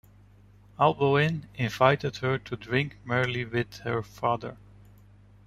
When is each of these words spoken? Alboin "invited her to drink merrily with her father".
Alboin 0.79 1.43
"invited 1.53 2.17
her 2.17 2.39
to 2.39 2.55
drink 2.55 2.97
merrily 3.05 3.45
with 3.45 3.77
her 3.81 4.01
father". 4.01 4.57